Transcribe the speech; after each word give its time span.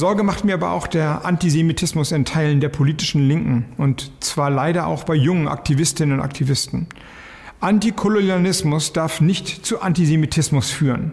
Sorge 0.00 0.22
macht 0.22 0.44
mir 0.46 0.54
aber 0.54 0.72
auch 0.72 0.86
der 0.86 1.26
Antisemitismus 1.26 2.10
in 2.10 2.24
Teilen 2.24 2.60
der 2.60 2.70
politischen 2.70 3.28
Linken 3.28 3.66
und 3.76 4.10
zwar 4.20 4.48
leider 4.48 4.86
auch 4.86 5.04
bei 5.04 5.14
jungen 5.14 5.46
Aktivistinnen 5.46 6.18
und 6.18 6.24
Aktivisten. 6.24 6.86
Antikolonialismus 7.60 8.94
darf 8.94 9.20
nicht 9.20 9.66
zu 9.66 9.82
Antisemitismus 9.82 10.70
führen. 10.70 11.12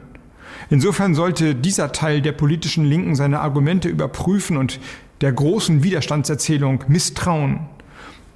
Insofern 0.69 1.15
sollte 1.15 1.53
dieser 1.53 1.91
Teil 1.91 2.21
der 2.21 2.31
politischen 2.31 2.85
Linken 2.85 3.15
seine 3.15 3.41
Argumente 3.41 3.89
überprüfen 3.89 4.55
und 4.55 4.79
der 5.19 5.33
großen 5.33 5.83
Widerstandserzählung 5.83 6.85
misstrauen. 6.87 7.67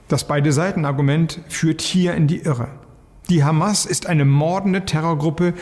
Das 0.10 0.28
beide 0.28 0.52
Seiten 0.52 0.84
Argument 0.84 1.40
führt 1.48 1.82
hier 1.82 2.14
in 2.14 2.28
die 2.28 2.40
Irre. 2.40 2.68
Die 3.30 3.46
Hamas 3.46 3.86
ist 3.86 4.08
eine 4.08 4.26
mordende 4.26 4.84
Terrorgruppe, 4.84 5.54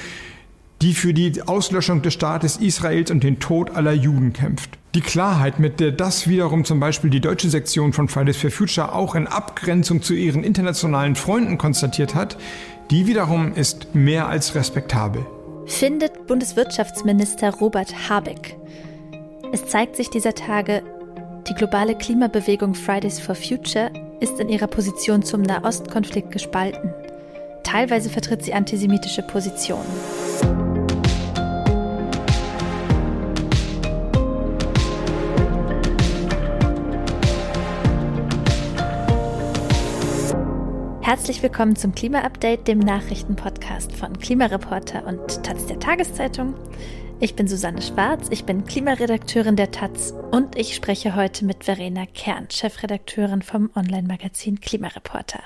die 0.82 0.94
für 0.94 1.14
die 1.14 1.42
Auslöschung 1.42 2.02
des 2.02 2.14
Staates 2.14 2.58
Israels 2.58 3.12
und 3.12 3.24
den 3.24 3.40
Tod 3.40 3.76
aller 3.76 3.94
Juden 3.94 4.34
kämpft. 4.34 4.78
Die 4.96 5.02
Klarheit, 5.02 5.60
mit 5.60 5.80
der 5.80 5.92
das 5.92 6.28
wiederum 6.28 6.66
zum 6.66 6.80
Beispiel 6.80 7.10
die 7.10 7.20
deutsche 7.20 7.50
Sektion 7.50 7.94
von 7.94 8.08
Fridays 8.08 8.38
for 8.38 8.50
Future 8.50 8.96
auch 8.96 9.14
in 9.14 9.28
Abgrenzung 9.28 10.02
zu 10.02 10.14
ihren 10.14 10.44
internationalen 10.44 11.16
Freunden 11.16 11.58
konstatiert 11.58 12.16
hat, 12.16 12.38
die 12.90 13.06
wiederum 13.06 13.54
ist 13.54 13.94
mehr 13.94 14.28
als 14.28 14.56
respektabel. 14.56 15.26
Findet 15.68 16.26
Bundeswirtschaftsminister 16.26 17.52
Robert 17.56 18.10
Habeck. 18.10 18.58
Es 19.52 19.68
zeigt 19.68 19.96
sich 19.96 20.10
dieser 20.10 20.34
Tage, 20.34 20.82
die 21.48 21.54
globale 21.54 21.96
Klimabewegung 21.96 22.74
Fridays 22.74 23.20
for 23.20 23.36
Future 23.36 23.92
ist 24.20 24.40
in 24.40 24.50
ihrer 24.50 24.68
Position 24.68 25.24
zum 25.24 25.42
Nahostkonflikt 25.42 26.32
gespalten. 26.32 26.94
Teilweise 27.64 28.10
vertritt 28.10 28.44
sie 28.44 28.54
antisemitische 28.54 29.22
Positionen. 29.22 29.86
Herzlich 41.10 41.42
willkommen 41.42 41.76
zum 41.76 41.96
Klima-Update, 41.96 42.68
dem 42.68 42.78
Nachrichtenpodcast 42.78 43.94
von 43.94 44.20
Klimareporter 44.20 45.08
und 45.08 45.42
Taz 45.42 45.66
der 45.66 45.80
Tageszeitung. 45.80 46.54
Ich 47.20 47.36
bin 47.36 47.48
Susanne 47.48 47.82
Schwarz, 47.82 48.28
ich 48.30 48.44
bin 48.44 48.64
Klimaredakteurin 48.64 49.56
der 49.56 49.72
Taz 49.72 50.14
und 50.30 50.56
ich 50.56 50.76
spreche 50.76 51.16
heute 51.16 51.46
mit 51.46 51.64
Verena 51.64 52.06
Kern, 52.06 52.46
Chefredakteurin 52.52 53.42
vom 53.42 53.72
Online-Magazin 53.76 54.60
Klimareporter. 54.62 55.42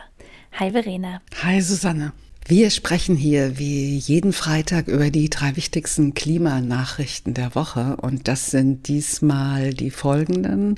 Hi 0.52 0.72
Verena. 0.72 1.22
Hi 1.42 1.62
Susanne. 1.62 2.12
Wir 2.46 2.70
sprechen 2.70 3.16
hier 3.16 3.58
wie 3.58 3.96
jeden 3.96 4.34
Freitag 4.34 4.90
über 4.90 5.12
die 5.12 5.30
drei 5.30 5.56
wichtigsten 5.56 6.14
Klimanachrichten 6.14 7.34
der 7.34 7.56
Woche 7.56 7.96
und 8.02 8.28
das 8.28 8.52
sind 8.52 8.90
diesmal 8.90 9.74
die 9.74 9.92
folgenden. 9.92 10.78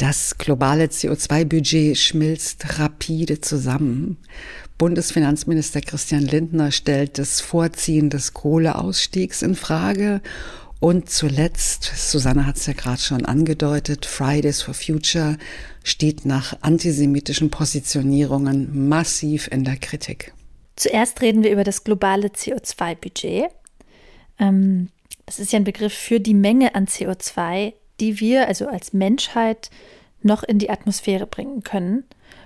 Das 0.00 0.38
globale 0.38 0.86
CO2-Budget 0.86 1.94
schmilzt 1.98 2.78
rapide 2.78 3.42
zusammen. 3.42 4.16
Bundesfinanzminister 4.78 5.82
Christian 5.82 6.22
Lindner 6.22 6.72
stellt 6.72 7.18
das 7.18 7.42
Vorziehen 7.42 8.08
des 8.08 8.32
Kohleausstiegs 8.32 9.42
in 9.42 9.54
Frage. 9.54 10.22
Und 10.78 11.10
zuletzt, 11.10 11.84
Susanne 11.84 12.46
hat 12.46 12.56
es 12.56 12.64
ja 12.64 12.72
gerade 12.72 13.02
schon 13.02 13.26
angedeutet, 13.26 14.06
Fridays 14.06 14.62
for 14.62 14.72
Future 14.72 15.36
steht 15.84 16.24
nach 16.24 16.56
antisemitischen 16.62 17.50
Positionierungen 17.50 18.88
massiv 18.88 19.48
in 19.52 19.64
der 19.64 19.76
Kritik. 19.76 20.32
Zuerst 20.76 21.20
reden 21.20 21.42
wir 21.42 21.52
über 21.52 21.62
das 21.62 21.84
globale 21.84 22.28
CO2-Budget. 22.28 23.50
Ähm, 24.38 24.88
das 25.26 25.40
ist 25.40 25.52
ja 25.52 25.58
ein 25.58 25.64
Begriff 25.64 25.92
für 25.92 26.20
die 26.20 26.32
Menge 26.32 26.74
an 26.74 26.86
CO2, 26.86 27.74
die 28.00 28.20
wir, 28.20 28.48
also 28.48 28.66
als 28.66 28.92
Menschheit, 28.92 29.70
noch 30.22 30.42
in 30.42 30.58
die 30.58 30.70
Atmosphäre 30.70 31.26
bringen 31.26 31.62
können, 31.62 32.04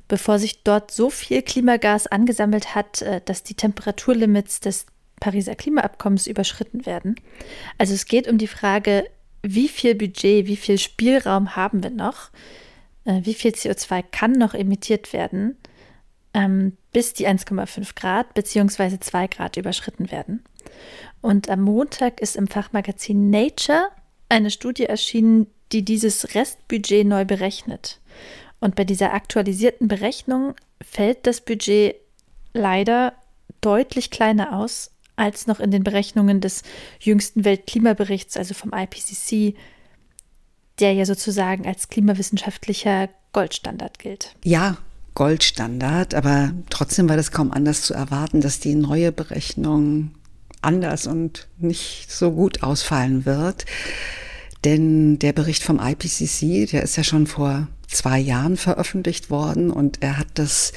bevor 0.08 0.38
sich 0.38 0.62
dort 0.62 0.90
so 0.90 1.10
viel 1.10 1.42
Klimagas 1.42 2.06
angesammelt 2.06 2.74
hat, 2.74 3.02
äh, 3.02 3.20
dass 3.24 3.42
die 3.42 3.54
Temperaturlimits 3.54 4.60
des 4.60 4.86
Pariser 5.20 5.54
Klimaabkommens 5.54 6.26
überschritten 6.26 6.86
werden. 6.86 7.16
Also 7.78 7.94
es 7.94 8.06
geht 8.06 8.28
um 8.28 8.38
die 8.38 8.46
Frage, 8.46 9.06
wie 9.42 9.68
viel 9.68 9.94
Budget, 9.94 10.46
wie 10.46 10.56
viel 10.56 10.78
Spielraum 10.78 11.56
haben 11.56 11.82
wir 11.82 11.90
noch, 11.90 12.30
äh, 13.04 13.20
wie 13.22 13.34
viel 13.34 13.52
CO2 13.52 14.02
kann 14.10 14.32
noch 14.32 14.54
emittiert 14.54 15.12
werden, 15.12 15.56
ähm, 16.32 16.76
bis 16.92 17.12
die 17.12 17.26
1,5 17.26 17.94
Grad 17.94 18.34
bzw. 18.34 18.98
2 19.00 19.26
Grad 19.28 19.56
überschritten 19.56 20.10
werden. 20.10 20.44
Und 21.20 21.48
am 21.48 21.62
Montag 21.62 22.20
ist 22.20 22.36
im 22.36 22.46
Fachmagazin 22.46 23.30
Nature 23.30 23.88
eine 24.34 24.50
Studie 24.50 24.84
erschienen, 24.84 25.46
die 25.72 25.84
dieses 25.84 26.34
Restbudget 26.34 27.06
neu 27.06 27.24
berechnet. 27.24 28.00
Und 28.60 28.74
bei 28.74 28.84
dieser 28.84 29.14
aktualisierten 29.14 29.88
Berechnung 29.88 30.54
fällt 30.82 31.26
das 31.26 31.40
Budget 31.40 31.96
leider 32.52 33.14
deutlich 33.60 34.10
kleiner 34.10 34.58
aus 34.58 34.90
als 35.16 35.46
noch 35.46 35.60
in 35.60 35.70
den 35.70 35.84
Berechnungen 35.84 36.40
des 36.40 36.62
jüngsten 36.98 37.44
Weltklimaberichts, 37.44 38.36
also 38.36 38.52
vom 38.52 38.72
IPCC, 38.72 39.54
der 40.80 40.92
ja 40.92 41.06
sozusagen 41.06 41.66
als 41.66 41.88
klimawissenschaftlicher 41.88 43.08
Goldstandard 43.32 43.98
gilt. 44.00 44.34
Ja, 44.44 44.78
Goldstandard, 45.14 46.14
aber 46.14 46.52
trotzdem 46.70 47.08
war 47.08 47.16
das 47.16 47.30
kaum 47.30 47.52
anders 47.52 47.82
zu 47.82 47.94
erwarten, 47.94 48.40
dass 48.40 48.58
die 48.58 48.74
neue 48.74 49.12
Berechnung 49.12 50.10
anders 50.62 51.06
und 51.06 51.46
nicht 51.58 52.10
so 52.10 52.32
gut 52.32 52.64
ausfallen 52.64 53.24
wird. 53.24 53.66
Denn 54.64 55.18
der 55.18 55.32
Bericht 55.32 55.62
vom 55.62 55.78
IPCC, 55.78 56.70
der 56.70 56.82
ist 56.82 56.96
ja 56.96 57.04
schon 57.04 57.26
vor 57.26 57.68
zwei 57.86 58.18
Jahren 58.18 58.56
veröffentlicht 58.56 59.30
worden 59.30 59.70
und 59.70 60.02
er 60.02 60.18
hat 60.18 60.28
das 60.34 60.72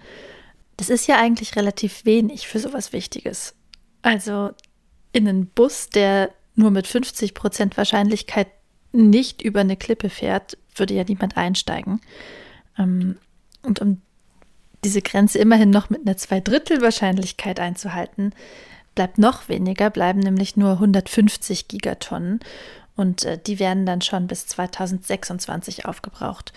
Das 0.81 0.89
ist 0.89 1.05
ja 1.05 1.19
eigentlich 1.19 1.55
relativ 1.55 2.05
wenig 2.05 2.47
für 2.47 2.57
sowas 2.57 2.91
Wichtiges. 2.91 3.53
Also 4.01 4.49
in 5.13 5.27
einen 5.27 5.45
Bus, 5.45 5.89
der 5.89 6.31
nur 6.55 6.71
mit 6.71 6.87
50 6.87 7.35
Prozent 7.35 7.77
Wahrscheinlichkeit 7.77 8.47
nicht 8.91 9.43
über 9.43 9.59
eine 9.59 9.77
Klippe 9.77 10.09
fährt, 10.09 10.57
würde 10.75 10.95
ja 10.95 11.03
niemand 11.03 11.37
einsteigen. 11.37 12.01
Ähm, 12.79 13.17
und 13.61 13.79
um 13.79 14.01
diese 14.83 15.03
Grenze 15.03 15.37
immerhin 15.37 15.69
noch 15.69 15.91
mit 15.91 16.01
einer 16.01 16.17
Zweidrittel-Wahrscheinlichkeit 16.17 17.59
einzuhalten, 17.59 18.33
bleibt 18.95 19.19
noch 19.19 19.49
weniger, 19.49 19.91
bleiben 19.91 20.21
nämlich 20.21 20.57
nur 20.57 20.71
150 20.71 21.67
Gigatonnen. 21.67 22.39
Und 22.95 23.25
äh, 23.25 23.37
die 23.37 23.59
werden 23.59 23.85
dann 23.85 24.01
schon 24.01 24.27
bis 24.27 24.47
2026 24.47 25.85
aufgebraucht. 25.85 26.53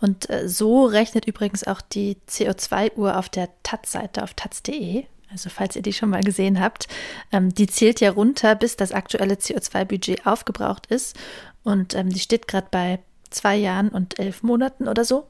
Und 0.00 0.28
äh, 0.28 0.48
so 0.48 0.84
rechnet 0.84 1.26
übrigens 1.26 1.64
auch 1.64 1.80
die 1.80 2.18
CO2-Uhr 2.28 3.16
auf 3.16 3.28
der 3.28 3.48
Taz-Seite 3.62 4.22
auf 4.22 4.34
taz.de. 4.34 5.04
Also 5.30 5.50
falls 5.50 5.74
ihr 5.74 5.82
die 5.82 5.92
schon 5.92 6.10
mal 6.10 6.22
gesehen 6.22 6.60
habt, 6.60 6.86
ähm, 7.32 7.54
die 7.54 7.66
zählt 7.66 8.00
ja 8.00 8.10
runter, 8.10 8.54
bis 8.54 8.76
das 8.76 8.92
aktuelle 8.92 9.34
CO2-Budget 9.34 10.26
aufgebraucht 10.26 10.86
ist. 10.86 11.16
Und 11.62 11.94
ähm, 11.94 12.10
die 12.10 12.20
steht 12.20 12.46
gerade 12.46 12.68
bei 12.70 13.00
zwei 13.30 13.56
Jahren 13.56 13.88
und 13.88 14.18
elf 14.18 14.42
Monaten 14.42 14.88
oder 14.88 15.04
so. 15.04 15.26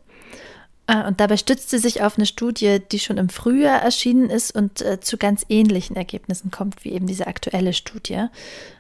Äh, 0.87 1.05
und 1.07 1.21
dabei 1.21 1.37
stützt 1.37 1.71
sie 1.71 1.79
sich 1.79 2.03
auf 2.03 2.17
eine 2.17 2.27
Studie, 2.27 2.79
die 2.93 2.99
schon 2.99 3.19
im 3.19 3.29
Frühjahr 3.29 3.81
erschienen 3.81 4.31
ist 4.31 4.55
und 4.55 4.83
äh, 4.83 5.01
zu 5.01 5.17
ganz 5.17 5.45
ähnlichen 5.49 5.97
Ergebnissen 5.97 6.51
kommt 6.51 6.85
wie 6.85 6.93
eben 6.93 7.07
diese 7.07 7.27
aktuelle 7.27 7.73
Studie. 7.73 8.27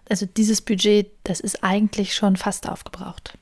Also 0.08 0.26
dieses 0.26 0.61
Budget, 0.61 1.11
das 1.25 1.41
ist 1.41 1.64
eigentlich 1.64 2.14
schon 2.14 2.37
fast 2.37 2.69
aufgebraucht. 2.69 3.38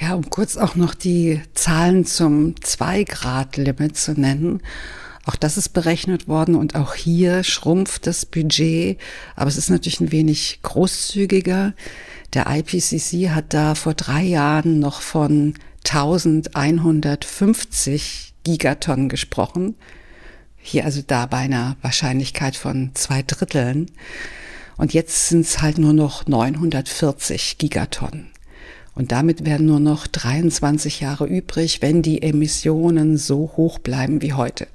Ja, 0.00 0.14
um 0.14 0.30
kurz 0.30 0.56
auch 0.56 0.76
noch 0.76 0.94
die 0.94 1.40
Zahlen 1.54 2.04
zum 2.04 2.54
2-Grad-Limit 2.54 3.96
zu 3.96 4.12
nennen. 4.12 4.62
Auch 5.24 5.34
das 5.34 5.56
ist 5.56 5.70
berechnet 5.70 6.28
worden 6.28 6.54
und 6.54 6.76
auch 6.76 6.94
hier 6.94 7.42
schrumpft 7.42 8.06
das 8.06 8.26
Budget, 8.26 9.00
aber 9.34 9.48
es 9.48 9.56
ist 9.56 9.70
natürlich 9.70 10.00
ein 10.00 10.12
wenig 10.12 10.60
großzügiger. 10.62 11.74
Der 12.32 12.46
IPCC 12.48 13.30
hat 13.30 13.52
da 13.52 13.74
vor 13.74 13.94
drei 13.94 14.22
Jahren 14.22 14.78
noch 14.78 15.00
von 15.00 15.54
1150 15.94 18.34
Gigatonnen 18.44 19.08
gesprochen. 19.08 19.74
Hier 20.56 20.84
also 20.84 21.02
da 21.06 21.26
bei 21.26 21.38
einer 21.38 21.76
Wahrscheinlichkeit 21.82 22.56
von 22.56 22.90
zwei 22.94 23.22
Dritteln. 23.22 23.90
Und 24.76 24.92
jetzt 24.94 25.28
sind 25.28 25.42
es 25.42 25.62
halt 25.62 25.78
nur 25.78 25.92
noch 25.92 26.26
940 26.26 27.58
Gigatonnen. 27.58 28.32
Und 28.94 29.12
damit 29.12 29.44
werden 29.44 29.66
nur 29.66 29.78
noch 29.80 30.06
23 30.06 31.00
Jahre 31.00 31.26
übrig, 31.26 31.82
wenn 31.82 32.00
die 32.02 32.22
Emissionen 32.22 33.18
so 33.18 33.52
hoch 33.56 33.78
bleiben 33.78 34.22
wie 34.22 34.32
heute. 34.32 34.66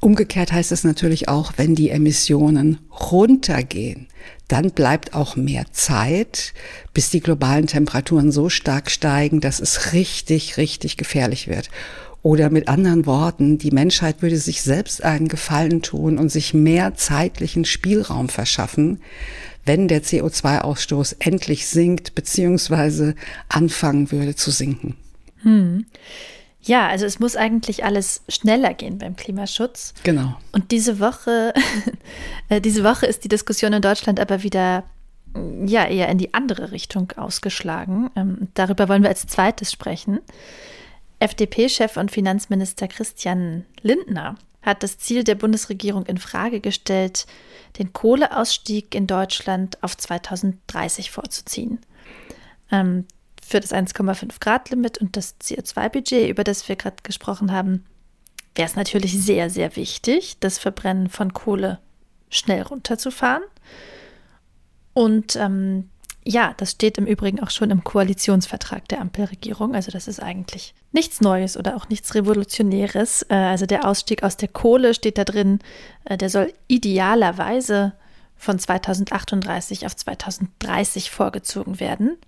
Umgekehrt 0.00 0.52
heißt 0.52 0.70
es 0.70 0.84
natürlich 0.84 1.28
auch, 1.28 1.54
wenn 1.56 1.74
die 1.74 1.90
Emissionen 1.90 2.78
runtergehen, 3.10 4.06
dann 4.46 4.70
bleibt 4.70 5.14
auch 5.14 5.36
mehr 5.36 5.64
Zeit, 5.72 6.54
bis 6.94 7.10
die 7.10 7.20
globalen 7.20 7.66
Temperaturen 7.66 8.30
so 8.30 8.48
stark 8.48 8.90
steigen, 8.90 9.40
dass 9.40 9.60
es 9.60 9.92
richtig, 9.92 10.56
richtig 10.56 10.96
gefährlich 10.96 11.48
wird. 11.48 11.70
Oder 12.22 12.50
mit 12.50 12.68
anderen 12.68 13.06
Worten, 13.06 13.58
die 13.58 13.70
Menschheit 13.70 14.22
würde 14.22 14.38
sich 14.38 14.62
selbst 14.62 15.04
einen 15.04 15.28
Gefallen 15.28 15.82
tun 15.82 16.18
und 16.18 16.30
sich 16.30 16.52
mehr 16.54 16.94
zeitlichen 16.94 17.64
Spielraum 17.64 18.28
verschaffen, 18.28 19.00
wenn 19.64 19.86
der 19.86 20.02
CO2-Ausstoß 20.02 21.16
endlich 21.20 21.66
sinkt 21.66 22.14
bzw. 22.14 23.14
anfangen 23.48 24.10
würde 24.10 24.34
zu 24.34 24.50
sinken. 24.50 24.96
Hm. 25.42 25.86
Ja, 26.68 26.86
also 26.86 27.06
es 27.06 27.18
muss 27.18 27.34
eigentlich 27.34 27.84
alles 27.84 28.22
schneller 28.28 28.74
gehen 28.74 28.98
beim 28.98 29.16
Klimaschutz. 29.16 29.94
Genau. 30.04 30.36
Und 30.52 30.70
diese 30.70 31.00
Woche, 31.00 31.54
äh, 32.50 32.60
diese 32.60 32.84
Woche 32.84 33.06
ist 33.06 33.24
die 33.24 33.28
Diskussion 33.28 33.72
in 33.72 33.80
Deutschland 33.80 34.20
aber 34.20 34.42
wieder 34.42 34.84
ja 35.64 35.86
eher 35.86 36.08
in 36.08 36.18
die 36.18 36.34
andere 36.34 36.70
Richtung 36.70 37.12
ausgeschlagen. 37.16 38.10
Ähm, 38.16 38.48
darüber 38.52 38.88
wollen 38.88 39.02
wir 39.02 39.08
als 39.08 39.26
zweites 39.26 39.72
sprechen. 39.72 40.20
FDP-Chef 41.20 41.96
und 41.96 42.10
Finanzminister 42.10 42.86
Christian 42.86 43.64
Lindner 43.80 44.36
hat 44.60 44.82
das 44.82 44.98
Ziel 44.98 45.24
der 45.24 45.36
Bundesregierung 45.36 46.04
in 46.04 46.18
Frage 46.18 46.60
gestellt, 46.60 47.26
den 47.78 47.94
Kohleausstieg 47.94 48.94
in 48.94 49.06
Deutschland 49.06 49.82
auf 49.82 49.96
2030 49.96 51.10
vorzuziehen. 51.10 51.78
Ähm, 52.70 53.06
für 53.48 53.60
das 53.60 53.72
1,5 53.72 54.40
Grad 54.40 54.70
Limit 54.70 54.98
und 54.98 55.16
das 55.16 55.40
CO2-Budget, 55.40 56.28
über 56.28 56.44
das 56.44 56.68
wir 56.68 56.76
gerade 56.76 56.96
gesprochen 57.02 57.50
haben, 57.50 57.84
wäre 58.54 58.68
es 58.68 58.76
natürlich 58.76 59.12
sehr, 59.18 59.48
sehr 59.48 59.74
wichtig, 59.76 60.36
das 60.40 60.58
Verbrennen 60.58 61.08
von 61.08 61.32
Kohle 61.32 61.78
schnell 62.28 62.62
runterzufahren. 62.62 63.42
Und 64.92 65.36
ähm, 65.36 65.88
ja, 66.24 66.52
das 66.58 66.72
steht 66.72 66.98
im 66.98 67.06
Übrigen 67.06 67.40
auch 67.40 67.50
schon 67.50 67.70
im 67.70 67.84
Koalitionsvertrag 67.84 68.86
der 68.88 69.00
Ampelregierung. 69.00 69.74
Also 69.74 69.90
das 69.90 70.08
ist 70.08 70.20
eigentlich 70.20 70.74
nichts 70.92 71.22
Neues 71.22 71.56
oder 71.56 71.74
auch 71.74 71.88
nichts 71.88 72.14
Revolutionäres. 72.14 73.22
Äh, 73.30 73.34
also 73.34 73.64
der 73.64 73.86
Ausstieg 73.86 74.22
aus 74.22 74.36
der 74.36 74.48
Kohle 74.48 74.92
steht 74.92 75.16
da 75.16 75.24
drin. 75.24 75.60
Äh, 76.04 76.18
der 76.18 76.28
soll 76.28 76.52
idealerweise 76.66 77.94
von 78.36 78.58
2038 78.58 79.86
auf 79.86 79.96
2030 79.96 81.10
vorgezogen 81.10 81.80
werden. 81.80 82.18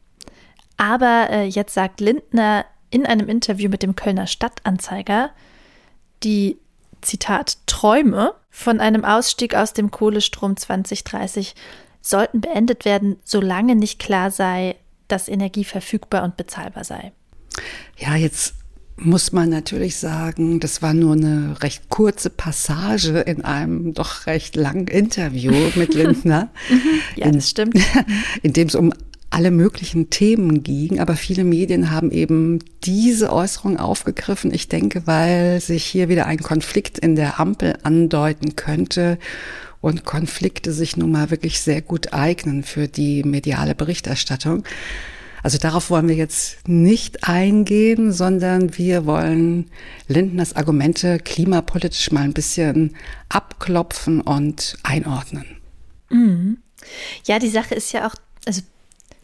Aber 0.81 1.29
äh, 1.29 1.45
jetzt 1.45 1.75
sagt 1.75 2.01
Lindner 2.01 2.65
in 2.89 3.05
einem 3.05 3.29
Interview 3.29 3.69
mit 3.69 3.83
dem 3.83 3.97
Kölner 3.97 4.27
Stadtanzeiger, 4.27 5.29
die 6.23 6.57
Zitat 7.03 7.59
Träume 7.67 8.33
von 8.49 8.81
einem 8.81 9.05
Ausstieg 9.05 9.55
aus 9.55 9.75
dem 9.75 9.91
Kohlestrom 9.91 10.57
2030 10.57 11.55
sollten 12.01 12.41
beendet 12.41 12.87
werden, 12.87 13.17
solange 13.25 13.77
nicht 13.77 13.99
klar 13.99 14.31
sei, 14.31 14.75
dass 15.07 15.29
Energie 15.29 15.65
verfügbar 15.65 16.25
und 16.25 16.39
bezahlbar 16.39 16.85
sei. 16.85 17.13
Ja, 17.99 18.17
jetzt 18.17 18.55
muss 18.97 19.33
man 19.33 19.51
natürlich 19.51 19.99
sagen, 19.99 20.61
das 20.61 20.81
war 20.81 20.95
nur 20.95 21.13
eine 21.13 21.57
recht 21.63 21.91
kurze 21.91 22.31
Passage 22.31 23.19
in 23.19 23.45
einem 23.45 23.93
doch 23.93 24.27
recht 24.27 24.57
langen 24.57 24.87
Interview 24.87 25.53
mit 25.75 25.93
Lindner. 25.95 26.49
ja, 27.17 27.31
das 27.31 27.51
stimmt. 27.51 27.79
In 28.43 28.55
dem 28.55 28.69
es 28.69 28.75
um 28.75 28.95
alle 29.31 29.53
möglichen 29.53 30.11
Themen 30.11 30.63
ging, 30.65 30.99
aber 30.99 31.15
viele 31.15 31.45
Medien 31.45 31.91
haben 31.91 32.11
eben 32.11 32.59
diese 32.85 33.33
Äußerung 33.33 33.79
aufgegriffen. 33.79 34.53
Ich 34.53 34.69
denke, 34.69 35.07
weil 35.07 35.61
sich 35.61 35.85
hier 35.85 36.09
wieder 36.09 36.27
ein 36.27 36.39
Konflikt 36.39 36.99
in 36.99 37.15
der 37.15 37.39
Ampel 37.39 37.79
andeuten 37.85 38.57
könnte 38.57 39.19
und 39.81 40.05
Konflikte 40.05 40.73
sich 40.73 40.97
nun 40.97 41.13
mal 41.13 41.31
wirklich 41.31 41.61
sehr 41.61 41.81
gut 41.81 42.13
eignen 42.13 42.65
für 42.65 42.89
die 42.89 43.23
mediale 43.23 43.75
Berichterstattung. 43.75 44.65
Also 45.43 45.59
darauf 45.59 45.91
wollen 45.91 46.09
wir 46.09 46.17
jetzt 46.17 46.69
nicht 46.69 47.27
eingehen, 47.27 48.13
sondern 48.13 48.77
wir 48.77 49.07
wollen 49.07 49.71
Lindners 50.07 50.55
Argumente 50.55 51.19
klimapolitisch 51.19 52.11
mal 52.11 52.25
ein 52.25 52.35
bisschen 52.35 52.97
abklopfen 53.29 54.21
und 54.21 54.77
einordnen. 54.83 55.47
Mhm. 56.11 56.59
Ja, 57.25 57.39
die 57.39 57.49
Sache 57.49 57.75
ist 57.75 57.93
ja 57.93 58.07
auch, 58.07 58.15
also 58.45 58.63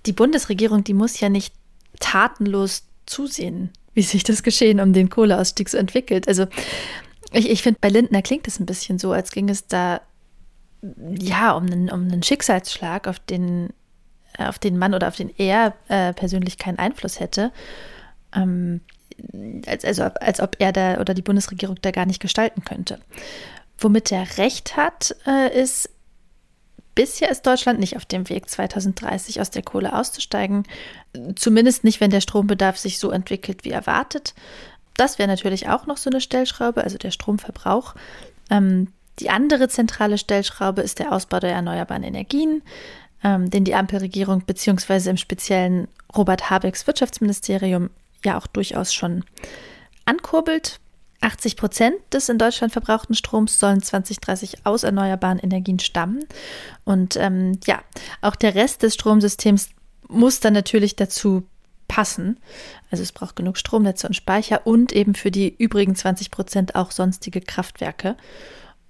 die 0.07 0.13
Bundesregierung, 0.13 0.85
die 0.85 0.95
muss 0.95 1.21
ja 1.21 1.29
nicht 1.29 1.55
tatenlos 2.01 2.85
zusehen, 3.07 3.71
wie 3.95 4.03
sich 4.03 4.25
das 4.25 4.43
Geschehen 4.43 4.81
um 4.81 4.93
den 4.93 5.11
Kohleausstieg 5.11 5.69
so 5.69 5.79
entwickelt. 5.79 6.29
Also 6.29 6.47
ich, 7.33 7.51
ich 7.51 7.63
finde, 7.63 7.79
bei 7.81 7.89
Lindner 7.89 8.23
klingt 8.23 8.47
es 8.49 8.61
ein 8.61 8.67
bisschen 8.67 8.99
so, 8.99 9.13
als 9.13 9.31
ging 9.31 9.49
es 9.49 9.67
da 9.67 10.01
ja 11.19 11.53
um 11.53 11.67
einen, 11.67 11.91
um 11.91 12.03
einen 12.03 12.23
Schicksalsschlag, 12.23 13.09
auf 13.09 13.19
den, 13.19 13.71
auf 14.39 14.59
den 14.59 14.79
Mann 14.79 14.95
oder 14.95 15.09
auf 15.09 15.17
den 15.17 15.33
er 15.37 15.75
äh, 15.89 16.13
persönlich 16.13 16.59
keinen 16.59 16.79
Einfluss 16.79 17.21
hätte. 17.21 17.53
Ähm, 18.35 18.81
als, 19.67 19.85
also 19.85 20.03
als 20.03 20.41
ob 20.41 20.57
er 20.59 20.73
da 20.73 21.01
oder 21.01 21.15
die 21.15 21.23
Bundesregierung 21.23 21.77
da 21.81 21.91
gar 21.91 22.07
nicht 22.07 22.21
gestalten 22.21 22.65
könnte. 22.65 23.01
Womit 23.79 24.13
er 24.13 24.39
recht 24.39 24.77
hat, 24.77 25.17
äh, 25.27 25.63
ist, 25.63 25.91
Bisher 26.97 27.31
ist 27.31 27.47
Deutschland 27.47 27.79
nicht 27.79 27.97
auf 27.97 28.07
dem 28.07 28.29
Weg, 28.31 28.49
2030 28.49 29.43
aus 29.43 29.51
der 29.51 29.63
Kohle 29.63 29.95
auszusteigen. 29.95 30.65
Zumindest 31.37 31.85
nicht, 31.85 32.01
wenn 32.01 32.11
der 32.11 32.23
Strombedarf 32.23 32.79
sich 32.79 32.99
so 32.99 33.11
entwickelt 33.11 33.65
wie 33.65 33.71
erwartet. 33.71 34.35
Das 34.97 35.19
wäre 35.19 35.29
natürlich 35.29 35.69
auch 35.69 35.87
noch 35.87 35.99
so 35.99 36.09
eine 36.09 36.23
Stellschraube, 36.23 36.83
also 36.83 36.97
der 36.97 37.11
Stromverbrauch. 37.11 37.95
Ähm, 38.51 38.89
die 39.19 39.29
andere 39.29 39.69
zentrale 39.69 40.17
Stellschraube 40.17 40.81
ist 40.81 40.99
der 40.99 41.13
Ausbau 41.13 41.39
der 41.39 41.53
erneuerbaren 41.53 42.03
Energien, 42.03 42.63
ähm, 43.23 43.51
den 43.51 43.65
die 43.65 43.75
Ampelregierung 43.75 44.45
beziehungsweise 44.47 45.11
im 45.11 45.19
speziellen 45.19 45.89
Robert 46.17 46.49
Habecks 46.49 46.87
Wirtschaftsministerium 46.87 47.91
ja 48.25 48.39
auch 48.39 48.47
durchaus 48.47 48.95
schon 48.95 49.23
ankurbelt. 50.07 50.81
80 51.21 51.57
Prozent 51.57 51.97
des 52.13 52.29
in 52.29 52.39
Deutschland 52.39 52.73
verbrauchten 52.73 53.15
Stroms 53.15 53.59
sollen 53.59 53.83
2030 53.83 54.67
aus 54.67 54.83
erneuerbaren 54.83 55.39
Energien 55.39 55.79
stammen. 55.79 56.25
Und 56.85 57.17
ähm, 57.17 57.59
ja, 57.67 57.83
auch 58.21 58.37
der 58.37 58.55
Rest 58.55 58.83
des 58.83 58.95
Stromsystems 58.95 59.71
muss 60.09 60.41
dann 60.41 60.53
natürlich 60.53 60.97
dazu 60.97 61.45
passen. 61.89 62.39
Also 62.91 63.03
es 63.03 63.13
braucht 63.13 63.37
genug 63.37 63.57
Stromnetze 63.57 64.07
und 64.07 64.15
Speicher 64.15 64.67
und 64.67 64.93
eben 64.93 65.15
für 65.15 65.31
die 65.31 65.55
übrigen 65.57 65.95
20 65.95 66.31
Prozent 66.31 66.75
auch 66.75 66.91
sonstige 66.91 67.41
Kraftwerke. 67.41 68.17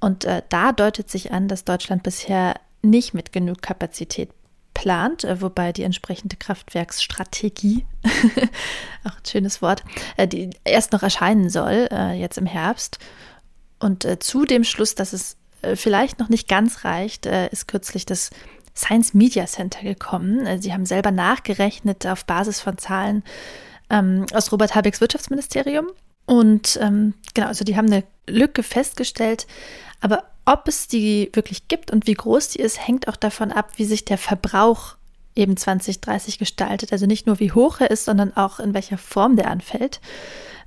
Und 0.01 0.25
äh, 0.25 0.43
da 0.49 0.73
deutet 0.73 1.11
sich 1.11 1.33
an, 1.33 1.49
dass 1.49 1.65
Deutschland 1.65 2.03
bisher 2.03 2.55
nicht 2.83 3.15
mit 3.15 3.33
genug 3.33 3.63
Kapazität 3.63 4.31
plant, 4.77 5.25
äh, 5.25 5.41
wobei 5.41 5.73
die 5.73 5.85
entsprechende 5.85 6.37
Kraftwerksstrategie, 6.37 7.87
auch 9.05 9.17
ein 9.17 9.27
schönes 9.27 9.63
Wort, 9.63 9.83
äh, 10.19 10.29
die 10.29 10.51
erst 10.65 10.93
noch 10.93 11.03
erscheinen 11.03 11.49
soll, 11.49 11.89
äh, 11.91 12.13
jetzt 12.13 12.37
im 12.37 12.45
Herbst. 12.45 12.99
Und 13.79 14.07
zu 14.21 14.47
dem 14.47 14.65
Schluss, 14.65 14.95
dass 14.95 15.13
es 15.13 15.37
vielleicht 15.75 16.19
noch 16.19 16.31
nicht 16.31 16.49
ganz 16.49 16.87
reicht, 16.87 17.27
ist 17.27 17.69
kürzlich 17.69 18.07
das 18.07 18.31
Science 18.75 19.13
Media 19.13 19.45
Center 19.45 19.83
gekommen. 19.83 20.63
Sie 20.63 20.73
haben 20.73 20.87
selber 20.87 21.11
nachgerechnet 21.11 22.07
auf 22.07 22.25
Basis 22.25 22.59
von 22.59 22.79
Zahlen 22.79 23.23
ähm, 23.91 24.25
aus 24.33 24.51
Robert 24.51 24.75
Habecks 24.75 25.03
Wirtschaftsministerium. 25.03 25.89
Und 26.25 26.79
ähm, 26.81 27.13
genau, 27.35 27.49
also 27.49 27.67
die 27.67 27.77
haben 27.77 27.93
eine 27.93 28.05
Lücke 28.27 28.63
festgestellt, 28.63 29.47
aber 30.01 30.25
ob 30.47 30.69
es 30.69 30.89
die 30.89 31.31
wirklich 31.35 31.69
gibt 31.69 31.91
und 31.91 32.07
wie 32.07 32.15
groß 32.15 32.51
die 32.51 32.61
ist, 32.61 32.87
hängt 32.87 33.09
auch 33.09 33.17
davon 33.17 33.53
ab, 33.53 33.73
wie 33.77 33.85
sich 33.85 34.05
der 34.05 34.17
Verbrauch 34.17 34.97
eben 35.35 35.57
2030 35.57 36.39
gestaltet. 36.39 36.93
Also 36.93 37.07
nicht 37.07 37.27
nur 37.27 37.41
wie 37.41 37.53
hoch 37.53 37.81
er 37.81 37.91
ist, 37.91 38.07
sondern 38.07 38.35
auch 38.37 38.59
in 38.59 38.73
welcher 38.73 38.97
Form 38.97 39.37
der 39.37 39.51
anfällt. 39.51 40.01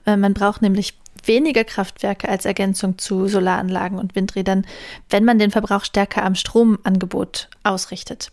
Äh, 0.06 0.18
man 0.18 0.34
braucht 0.34 0.62
nämlich 0.62 0.94
weniger 1.26 1.64
Kraftwerke 1.64 2.30
als 2.30 2.46
Ergänzung 2.46 2.98
zu 2.98 3.28
Solaranlagen 3.28 3.98
und 3.98 4.16
Windrädern, 4.16 4.66
wenn 5.10 5.26
man 5.26 5.40
den 5.40 5.52
Verbrauch 5.52 5.84
stärker 5.84 6.24
am 6.24 6.36
Stromangebot 6.36 7.50
ausrichtet. 7.64 8.32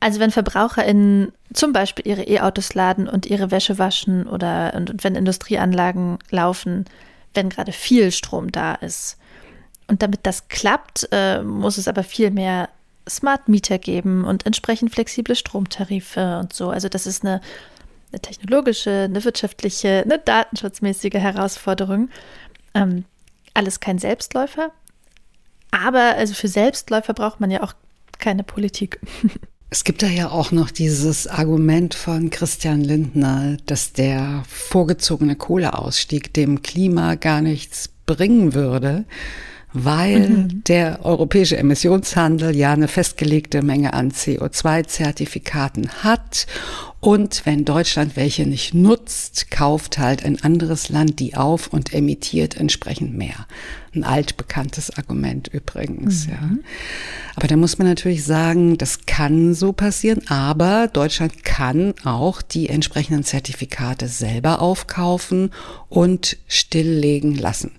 Also 0.00 0.20
wenn 0.20 0.30
VerbraucherInnen 0.30 1.32
zum 1.52 1.72
Beispiel 1.72 2.06
ihre 2.06 2.24
E-Autos 2.24 2.74
laden 2.74 3.08
und 3.08 3.26
ihre 3.26 3.50
Wäsche 3.50 3.78
waschen 3.78 4.26
oder 4.26 4.74
und, 4.74 4.90
und 4.90 5.04
wenn 5.04 5.14
Industrieanlagen 5.14 6.18
laufen, 6.30 6.84
wenn 7.34 7.48
gerade 7.48 7.72
viel 7.72 8.12
Strom 8.12 8.52
da 8.52 8.74
ist, 8.74 9.18
und 9.88 10.02
damit 10.02 10.20
das 10.24 10.48
klappt, 10.48 11.08
äh, 11.12 11.42
muss 11.42 11.78
es 11.78 11.88
aber 11.88 12.02
viel 12.02 12.30
mehr 12.30 12.68
Smart 13.08 13.48
Meter 13.48 13.78
geben 13.78 14.24
und 14.24 14.46
entsprechend 14.46 14.92
flexible 14.92 15.36
Stromtarife 15.36 16.40
und 16.40 16.52
so. 16.52 16.70
Also 16.70 16.88
das 16.88 17.06
ist 17.06 17.24
eine, 17.24 17.40
eine 18.10 18.20
technologische, 18.20 19.04
eine 19.04 19.24
wirtschaftliche, 19.24 20.02
eine 20.04 20.18
datenschutzmäßige 20.18 21.14
Herausforderung. 21.14 22.10
Ähm, 22.74 23.04
alles 23.54 23.78
kein 23.78 23.98
Selbstläufer. 23.98 24.72
Aber 25.70 26.16
also 26.16 26.34
für 26.34 26.48
Selbstläufer 26.48 27.14
braucht 27.14 27.40
man 27.40 27.50
ja 27.50 27.62
auch 27.62 27.74
keine 28.18 28.42
Politik. 28.42 29.00
Es 29.68 29.82
gibt 29.82 30.00
da 30.04 30.06
ja 30.06 30.30
auch 30.30 30.52
noch 30.52 30.70
dieses 30.70 31.26
Argument 31.26 31.96
von 31.96 32.30
Christian 32.30 32.82
Lindner, 32.82 33.56
dass 33.66 33.92
der 33.92 34.44
vorgezogene 34.46 35.34
Kohleausstieg 35.34 36.32
dem 36.32 36.62
Klima 36.62 37.16
gar 37.16 37.40
nichts 37.40 37.88
bringen 38.06 38.54
würde 38.54 39.04
weil 39.84 40.28
mhm. 40.28 40.64
der 40.64 41.04
europäische 41.04 41.56
Emissionshandel 41.58 42.56
ja 42.56 42.72
eine 42.72 42.88
festgelegte 42.88 43.62
Menge 43.62 43.92
an 43.92 44.10
CO2-Zertifikaten 44.10 45.88
hat. 46.02 46.46
Und 47.00 47.44
wenn 47.44 47.64
Deutschland 47.64 48.16
welche 48.16 48.46
nicht 48.46 48.74
nutzt, 48.74 49.50
kauft 49.50 49.98
halt 49.98 50.24
ein 50.24 50.42
anderes 50.42 50.88
Land 50.88 51.20
die 51.20 51.36
auf 51.36 51.68
und 51.68 51.92
emittiert 51.92 52.56
entsprechend 52.56 53.16
mehr. 53.16 53.46
Ein 53.94 54.02
altbekanntes 54.02 54.96
Argument 54.96 55.48
übrigens, 55.48 56.26
mhm. 56.26 56.32
ja. 56.32 56.50
Aber 57.36 57.48
da 57.48 57.56
muss 57.56 57.76
man 57.78 57.86
natürlich 57.86 58.24
sagen, 58.24 58.78
das 58.78 59.04
kann 59.04 59.54
so 59.54 59.72
passieren, 59.72 60.26
aber 60.28 60.88
Deutschland 60.88 61.44
kann 61.44 61.94
auch 62.02 62.40
die 62.40 62.70
entsprechenden 62.70 63.24
Zertifikate 63.24 64.08
selber 64.08 64.62
aufkaufen 64.62 65.50
und 65.90 66.38
stilllegen 66.48 67.36
lassen. 67.36 67.72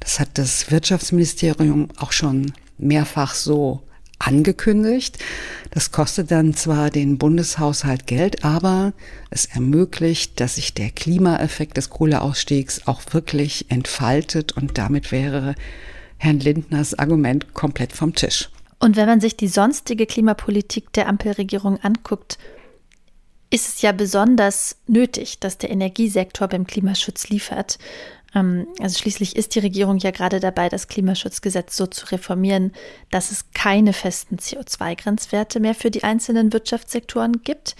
Das 0.00 0.18
hat 0.18 0.30
das 0.34 0.70
Wirtschaftsministerium 0.70 1.88
auch 1.98 2.12
schon 2.12 2.52
mehrfach 2.78 3.34
so 3.34 3.82
angekündigt. 4.18 5.18
Das 5.70 5.92
kostet 5.92 6.30
dann 6.30 6.54
zwar 6.54 6.90
den 6.90 7.18
Bundeshaushalt 7.18 8.06
Geld, 8.06 8.44
aber 8.44 8.92
es 9.30 9.46
ermöglicht, 9.46 10.40
dass 10.40 10.56
sich 10.56 10.74
der 10.74 10.90
Klimaeffekt 10.90 11.76
des 11.76 11.90
Kohleausstiegs 11.90 12.86
auch 12.86 13.02
wirklich 13.12 13.70
entfaltet 13.70 14.52
und 14.52 14.78
damit 14.78 15.10
wäre 15.12 15.54
Herrn 16.18 16.40
Lindners 16.40 16.98
Argument 16.98 17.54
komplett 17.54 17.92
vom 17.92 18.14
Tisch. 18.14 18.50
Und 18.78 18.96
wenn 18.96 19.06
man 19.06 19.20
sich 19.20 19.36
die 19.36 19.48
sonstige 19.48 20.06
Klimapolitik 20.06 20.92
der 20.92 21.08
Ampelregierung 21.08 21.78
anguckt, 21.82 22.38
ist 23.50 23.68
es 23.68 23.82
ja 23.82 23.92
besonders 23.92 24.76
nötig, 24.86 25.40
dass 25.40 25.58
der 25.58 25.70
Energiesektor 25.70 26.46
beim 26.46 26.66
Klimaschutz 26.66 27.28
liefert. 27.28 27.78
Ähm, 28.34 28.66
also 28.80 28.98
schließlich 28.98 29.36
ist 29.36 29.54
die 29.54 29.60
Regierung 29.60 29.98
ja 29.98 30.10
gerade 30.10 30.40
dabei, 30.40 30.68
das 30.68 30.88
Klimaschutzgesetz 30.88 31.76
so 31.76 31.86
zu 31.86 32.06
reformieren, 32.06 32.72
dass 33.10 33.30
es 33.30 33.50
keine 33.52 33.92
festen 33.92 34.36
CO2-Grenzwerte 34.36 35.60
mehr 35.60 35.74
für 35.74 35.90
die 35.90 36.04
einzelnen 36.04 36.52
Wirtschaftssektoren 36.52 37.42
gibt. 37.42 37.76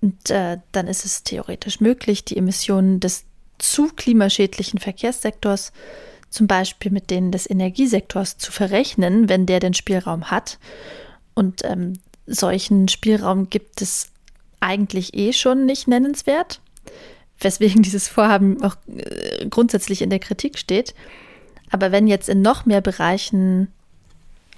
Und 0.00 0.30
äh, 0.30 0.58
dann 0.72 0.86
ist 0.86 1.04
es 1.04 1.24
theoretisch 1.24 1.80
möglich, 1.80 2.24
die 2.24 2.36
Emissionen 2.36 3.00
des 3.00 3.24
zu 3.58 3.88
klimaschädlichen 3.88 4.78
Verkehrssektors 4.78 5.72
zum 6.30 6.46
Beispiel 6.46 6.92
mit 6.92 7.10
denen 7.10 7.32
des 7.32 7.48
Energiesektors 7.48 8.38
zu 8.38 8.52
verrechnen, 8.52 9.28
wenn 9.28 9.46
der 9.46 9.60
den 9.60 9.74
Spielraum 9.74 10.30
hat. 10.30 10.58
Und 11.34 11.64
ähm, 11.64 11.94
solchen 12.26 12.88
Spielraum 12.88 13.48
gibt 13.48 13.80
es 13.80 14.08
eigentlich 14.60 15.14
eh 15.14 15.32
schon 15.32 15.66
nicht 15.66 15.88
nennenswert 15.88 16.60
weswegen 17.40 17.82
dieses 17.82 18.08
Vorhaben 18.08 18.62
auch 18.62 18.76
äh, 18.86 19.46
grundsätzlich 19.48 20.02
in 20.02 20.10
der 20.10 20.18
Kritik 20.18 20.58
steht. 20.58 20.94
Aber 21.70 21.92
wenn 21.92 22.06
jetzt 22.06 22.28
in 22.28 22.42
noch 22.42 22.66
mehr 22.66 22.80
Bereichen 22.80 23.68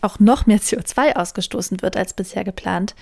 auch 0.02 0.18
noch 0.18 0.46
mehr 0.46 0.60
CO2 0.60 1.16
ausgestoßen 1.16 1.82
wird 1.82 1.96
als 1.96 2.14
bisher 2.14 2.44
geplant, 2.44 2.94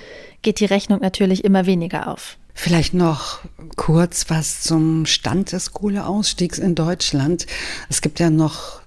geht 0.43 0.61
die 0.61 0.65
Rechnung 0.65 1.01
natürlich 1.01 1.45
immer 1.45 1.67
weniger 1.67 2.09
auf. 2.09 2.39
Vielleicht 2.55 2.93
noch 2.93 3.39
kurz 3.77 4.31
was 4.31 4.63
zum 4.63 5.07
Stand 5.07 5.53
des 5.53 5.73
Kohleausstiegs 5.73 6.59
in 6.59 6.75
Deutschland. 6.75 7.47
Es 7.89 8.01
gibt 8.01 8.19
ja 8.19 8.31
noch 8.31 8.81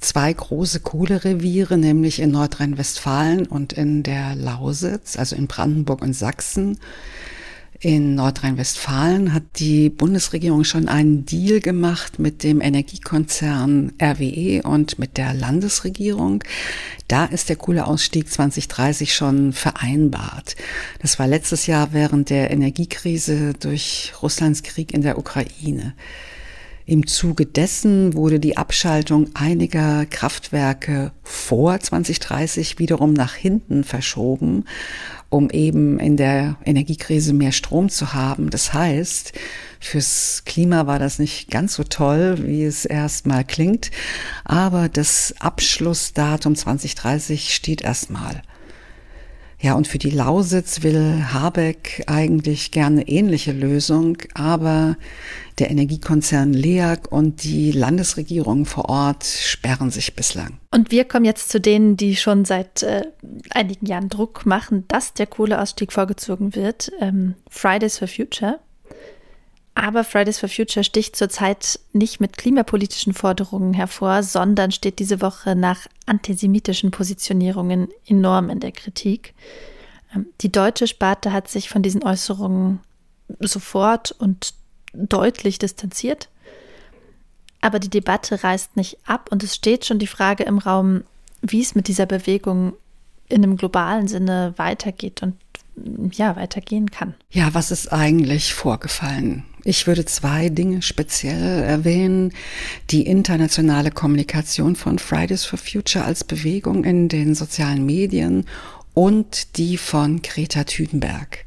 zwei 0.00 0.32
große 0.32 0.80
Kohlereviere, 0.80 1.76
nämlich 1.76 2.20
in 2.20 2.30
Nordrhein-Westfalen 2.30 3.46
und 3.46 3.74
in 3.74 4.02
der 4.02 4.34
Lausitz, 4.34 5.18
also 5.18 5.36
in 5.36 5.46
Brandenburg 5.46 6.00
und 6.02 6.14
Sachsen. 6.14 6.78
In 7.80 8.16
Nordrhein-Westfalen 8.16 9.32
hat 9.32 9.44
die 9.60 9.88
Bundesregierung 9.88 10.64
schon 10.64 10.88
einen 10.88 11.24
Deal 11.26 11.60
gemacht 11.60 12.18
mit 12.18 12.42
dem 12.42 12.60
Energiekonzern 12.60 13.92
RWE 14.02 14.62
und 14.64 14.98
mit 14.98 15.16
der 15.16 15.32
Landesregierung. 15.32 16.42
Da 17.06 17.26
ist 17.26 17.48
der 17.48 17.54
Kohleausstieg 17.54 18.28
2030 18.28 19.14
schon 19.14 19.52
vereinbart. 19.52 20.56
Das 21.02 21.20
war 21.20 21.28
letztes 21.28 21.68
Jahr 21.68 21.92
während 21.92 22.30
der 22.30 22.50
Energiekrise 22.50 23.52
durch 23.52 24.12
Russlands 24.22 24.64
Krieg 24.64 24.92
in 24.92 25.02
der 25.02 25.16
Ukraine. 25.16 25.94
Im 26.84 27.06
Zuge 27.06 27.44
dessen 27.44 28.14
wurde 28.14 28.40
die 28.40 28.56
Abschaltung 28.56 29.28
einiger 29.34 30.06
Kraftwerke 30.06 31.12
vor 31.22 31.78
2030 31.78 32.78
wiederum 32.78 33.12
nach 33.12 33.34
hinten 33.34 33.84
verschoben 33.84 34.64
um 35.30 35.50
eben 35.50 35.98
in 35.98 36.16
der 36.16 36.56
Energiekrise 36.64 37.32
mehr 37.32 37.52
Strom 37.52 37.88
zu 37.88 38.14
haben. 38.14 38.50
Das 38.50 38.72
heißt, 38.72 39.32
fürs 39.80 40.42
Klima 40.44 40.86
war 40.86 40.98
das 40.98 41.18
nicht 41.18 41.50
ganz 41.50 41.74
so 41.74 41.84
toll, 41.84 42.38
wie 42.46 42.64
es 42.64 42.84
erstmal 42.84 43.44
klingt, 43.44 43.90
aber 44.44 44.88
das 44.88 45.34
Abschlussdatum 45.38 46.56
2030 46.56 47.54
steht 47.54 47.82
erstmal. 47.82 48.42
Ja, 49.60 49.74
und 49.74 49.88
für 49.88 49.98
die 49.98 50.10
Lausitz 50.10 50.84
will 50.84 51.24
Habeck 51.32 52.04
eigentlich 52.06 52.70
gerne 52.70 53.08
ähnliche 53.08 53.50
Lösung, 53.50 54.18
aber 54.34 54.96
der 55.58 55.70
Energiekonzern 55.70 56.52
LEAG 56.52 57.10
und 57.10 57.42
die 57.42 57.72
Landesregierung 57.72 58.66
vor 58.66 58.88
Ort 58.88 59.24
sperren 59.24 59.90
sich 59.90 60.14
bislang. 60.14 60.60
Und 60.72 60.92
wir 60.92 61.04
kommen 61.04 61.24
jetzt 61.24 61.48
zu 61.48 61.60
denen, 61.60 61.96
die 61.96 62.14
schon 62.14 62.44
seit 62.44 62.84
äh, 62.84 63.02
einigen 63.50 63.86
Jahren 63.86 64.08
Druck 64.08 64.46
machen, 64.46 64.84
dass 64.86 65.14
der 65.14 65.26
Kohleausstieg 65.26 65.92
vorgezogen 65.92 66.54
wird. 66.54 66.92
Ähm, 67.00 67.34
Fridays 67.50 67.98
for 67.98 68.06
Future. 68.06 68.60
Aber 69.80 70.02
Fridays 70.02 70.40
for 70.40 70.48
Future 70.48 70.82
sticht 70.82 71.14
zurzeit 71.14 71.78
nicht 71.92 72.20
mit 72.20 72.36
klimapolitischen 72.36 73.14
Forderungen 73.14 73.74
hervor, 73.74 74.24
sondern 74.24 74.72
steht 74.72 74.98
diese 74.98 75.20
Woche 75.20 75.54
nach 75.54 75.86
antisemitischen 76.04 76.90
Positionierungen 76.90 77.86
enorm 78.04 78.50
in 78.50 78.58
der 78.58 78.72
Kritik. 78.72 79.34
Ähm, 80.12 80.26
die 80.40 80.50
deutsche 80.50 80.88
Sparte 80.88 81.32
hat 81.32 81.46
sich 81.46 81.68
von 81.68 81.82
diesen 81.82 82.02
Äußerungen 82.02 82.80
sofort 83.38 84.10
und 84.10 84.54
deutlich 84.92 85.60
distanziert. 85.60 86.28
Aber 87.60 87.78
die 87.78 87.90
Debatte 87.90 88.42
reißt 88.42 88.76
nicht 88.76 88.98
ab 89.06 89.28
und 89.30 89.44
es 89.44 89.54
steht 89.54 89.84
schon 89.84 90.00
die 90.00 90.08
Frage 90.08 90.42
im 90.42 90.58
Raum, 90.58 91.04
wie 91.40 91.60
es 91.60 91.76
mit 91.76 91.86
dieser 91.86 92.06
Bewegung 92.06 92.72
in 93.28 93.44
einem 93.44 93.56
globalen 93.56 94.08
Sinne 94.08 94.54
weitergeht 94.56 95.22
und 95.22 95.36
ja 96.12 96.36
weitergehen 96.36 96.90
kann. 96.90 97.14
Ja, 97.30 97.54
was 97.54 97.70
ist 97.70 97.92
eigentlich 97.92 98.54
vorgefallen? 98.54 99.44
Ich 99.64 99.86
würde 99.86 100.04
zwei 100.04 100.48
Dinge 100.48 100.82
speziell 100.82 101.62
erwähnen. 101.62 102.32
Die 102.90 103.06
internationale 103.06 103.90
Kommunikation 103.90 104.76
von 104.76 104.98
Fridays 104.98 105.44
for 105.44 105.58
Future 105.58 106.04
als 106.04 106.24
Bewegung 106.24 106.84
in 106.84 107.08
den 107.08 107.34
sozialen 107.34 107.84
Medien 107.84 108.46
und 108.94 109.58
die 109.58 109.76
von 109.76 110.22
Greta 110.22 110.64
Thunberg. 110.64 111.44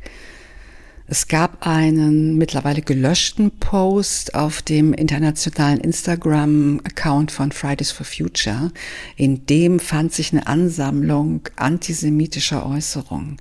Es 1.12 1.28
gab 1.28 1.68
einen 1.68 2.38
mittlerweile 2.38 2.82
gelöschten 2.82 3.52
Post 3.52 4.34
auf 4.34 4.62
dem 4.62 4.94
internationalen 4.94 5.82
Instagram-Account 5.82 7.34
von 7.34 7.52
Fridays 7.52 7.92
for 7.92 8.06
Future. 8.06 8.72
In 9.18 9.46
dem 9.46 9.82
fand 9.82 10.14
sich 10.14 10.32
eine 10.32 10.48
Ansammlung 10.48 11.42
antisemitischer 11.58 12.66
Äußerungen. 12.66 13.36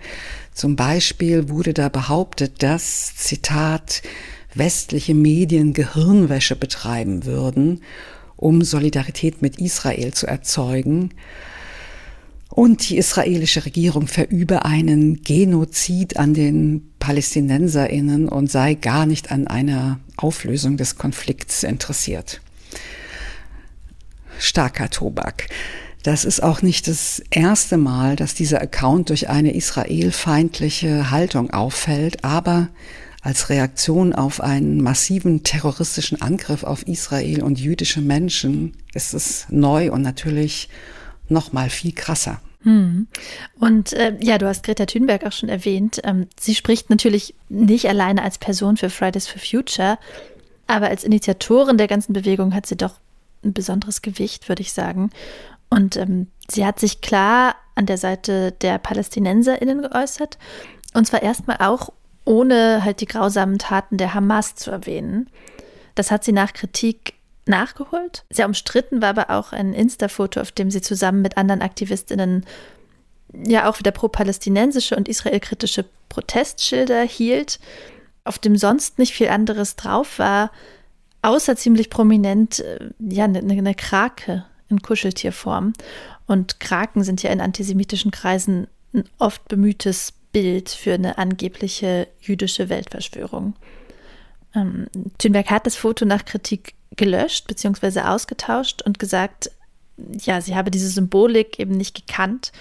Zum 0.53 0.75
Beispiel 0.75 1.49
wurde 1.49 1.73
da 1.73 1.89
behauptet, 1.89 2.61
dass, 2.65 3.15
Zitat, 3.15 4.03
westliche 4.53 5.15
Medien 5.15 5.73
Gehirnwäsche 5.73 6.57
betreiben 6.57 7.25
würden, 7.25 7.83
um 8.35 8.62
Solidarität 8.62 9.43
mit 9.43 9.61
Israel 9.61 10.12
zu 10.12 10.27
erzeugen 10.27 11.11
und 12.50 12.88
die 12.88 12.99
israelische 12.99 13.64
Regierung 13.64 14.09
verübe 14.09 14.64
einen 14.64 15.23
Genozid 15.23 16.16
an 16.16 16.35
den 16.35 16.90
Palästinenserinnen 16.99 18.28
und 18.28 18.50
sei 18.50 18.75
gar 18.75 19.07
nicht 19.07 19.30
an 19.30 19.47
einer 19.47 20.00
Auflösung 20.16 20.76
des 20.76 20.99
Konflikts 20.99 21.62
interessiert. 21.62 22.40
Starker 24.38 24.90
Tobak. 24.90 25.47
Das 26.02 26.25
ist 26.25 26.42
auch 26.42 26.62
nicht 26.62 26.88
das 26.88 27.23
erste 27.30 27.76
Mal, 27.76 28.16
dass 28.16 28.35
dieser 28.35 28.61
Account 28.61 29.11
durch 29.11 29.28
eine 29.28 29.54
israelfeindliche 29.54 31.11
Haltung 31.11 31.50
auffällt, 31.50 32.25
aber 32.25 32.69
als 33.23 33.50
Reaktion 33.50 34.14
auf 34.14 34.40
einen 34.40 34.83
massiven 34.83 35.42
terroristischen 35.42 36.23
Angriff 36.23 36.64
auf 36.64 36.88
Israel 36.88 37.42
und 37.42 37.61
jüdische 37.61 38.00
Menschen 38.00 38.73
ist 38.95 39.12
es 39.12 39.47
neu 39.50 39.92
und 39.92 40.00
natürlich 40.00 40.71
noch 41.31 41.53
mal 41.53 41.71
viel 41.71 41.93
krasser. 41.93 42.41
Hm. 42.63 43.07
Und 43.59 43.93
äh, 43.95 44.17
ja, 44.21 44.37
du 44.39 44.47
hast 44.47 44.65
Greta 44.65 44.85
Thunberg 44.85 45.25
auch 45.25 45.33
schon 45.33 45.49
erwähnt. 45.49 46.01
Ähm, 46.05 46.29
sie 46.39 46.55
spricht 46.55 46.91
natürlich 46.91 47.35
nicht 47.49 47.89
alleine 47.89 48.23
als 48.23 48.39
Person 48.39 48.77
für 48.77 48.91
Fridays 48.91 49.27
for 49.27 49.41
Future, 49.41 49.99
aber 50.67 50.89
als 50.89 51.05
Initiatorin 51.05 51.79
der 51.79 51.89
ganzen 51.89 52.13
Bewegung 52.13 52.55
hat 52.55 52.67
sie 52.67 52.77
doch 52.77 53.01
ein 53.43 53.55
besonderes 53.55 54.03
Gewicht, 54.03 54.49
würde 54.49 54.63
ich 54.63 54.73
sagen. 54.73 55.11
Und 55.71 55.97
ähm, 55.97 56.27
sie 56.49 56.67
hat 56.67 56.79
sich 56.79 57.01
klar 57.01 57.55
an 57.75 57.87
der 57.87 57.97
Seite 57.97 58.53
der 58.53 58.79
PalästinenserInnen 58.79 59.83
geäußert. 59.83 60.39
Und 60.93 61.07
zwar 61.07 61.23
erstmal 61.23 61.59
auch 61.59 61.91
ohne 62.25 62.85
halt 62.85 63.01
die 63.01 63.07
grausamen 63.07 63.59
Taten 63.59 63.97
der 63.97 64.13
Hamas 64.13 64.55
zu 64.55 64.71
erwähnen. 64.71 65.31
Das 65.95 66.11
hat 66.11 66.25
sie 66.25 66.33
nach 66.33 66.53
Kritik 66.53 67.15
nachgeholt. 67.47 68.25
Sehr 68.30 68.47
umstritten 68.47 69.02
war 69.02 69.11
aber 69.11 69.30
auch 69.30 69.52
ein 69.52 69.73
Insta-Foto, 69.75 70.40
auf 70.40 70.52
dem 70.52 70.70
sie 70.70 70.80
zusammen 70.80 71.23
mit 71.23 71.37
anderen 71.37 71.62
AktivistInnen 71.62 72.44
ja 73.32 73.68
auch 73.68 73.78
wieder 73.78 73.92
pro-palästinensische 73.92 74.97
und 74.97 75.09
israelkritische 75.09 75.85
Protestschilder 76.09 77.02
hielt, 77.02 77.61
auf 78.25 78.38
dem 78.38 78.56
sonst 78.56 78.99
nicht 78.99 79.12
viel 79.14 79.28
anderes 79.28 79.76
drauf 79.76 80.18
war, 80.18 80.50
außer 81.23 81.56
ziemlich 81.56 81.90
prominent 81.90 82.61
äh, 82.61 82.90
ja 82.99 83.25
eine, 83.25 83.38
eine 83.38 83.75
Krake 83.75 84.44
in 84.68 84.82
Kuscheltierform. 84.82 85.73
Und 86.26 86.61
Kraken 86.61 87.02
sind 87.02 87.23
ja 87.23 87.30
in 87.30 87.40
antisemitischen 87.40 88.11
Kreisen 88.11 88.66
ein 88.94 89.04
oft 89.18 89.47
bemühtes 89.49 90.12
Bild 90.32 90.70
für 90.70 90.94
eine 90.94 91.18
angebliche 91.18 92.09
jüdische 92.20 92.68
Weltverschwörung. 92.68 93.54
Ähm, 94.54 94.87
Thünberg 95.18 95.50
hat 95.50 95.66
das 95.66 95.76
Foto 95.76 96.04
nach 96.04 96.25
Kritik 96.25 96.75
gelöscht 96.97 97.47
bzw. 97.47 98.00
ausgetauscht 98.00 98.82
und 98.82 98.99
gesagt, 98.99 99.50
ja, 100.23 100.40
sie 100.40 100.54
habe 100.54 100.70
diese 100.70 100.88
Symbolik 100.88 101.59
eben 101.59 101.76
nicht 101.76 101.94
gekannt 101.94 102.52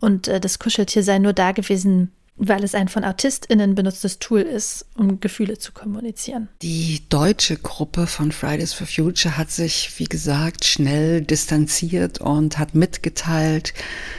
und 0.00 0.28
äh, 0.28 0.40
das 0.40 0.58
Kuscheltier 0.58 1.02
sei 1.02 1.18
nur 1.18 1.32
da 1.32 1.52
gewesen, 1.52 2.12
weil 2.38 2.62
es 2.62 2.74
ein 2.74 2.88
von 2.88 3.04
AutistInnen 3.04 3.74
benutztes 3.74 4.20
Tool 4.20 4.40
ist, 4.40 4.86
um 4.94 5.18
Gefühle 5.18 5.58
zu 5.58 5.72
kommunizieren. 5.72 6.48
Die 6.62 7.02
deutsche 7.08 7.56
Gruppe 7.56 8.06
von 8.06 8.30
Fridays 8.30 8.72
for 8.72 8.86
Future 8.86 9.36
hat 9.36 9.50
sich, 9.50 9.92
wie 9.98 10.04
gesagt, 10.04 10.64
schnell 10.64 11.20
distanziert 11.20 12.20
und 12.20 12.58
hat 12.58 12.76
mitgeteilt, 12.76 13.74